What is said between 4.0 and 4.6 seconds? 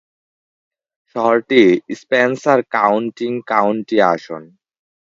আসন।